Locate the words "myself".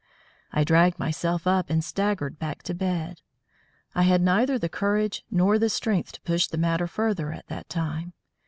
0.97-1.45